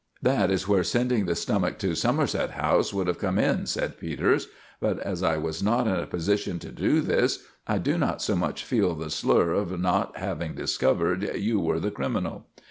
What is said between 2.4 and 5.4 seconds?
House would have come in," said Peters; "but as I